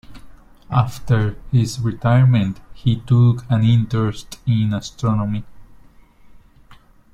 [0.71, 5.43] After his retirement he took an interest in astronomy.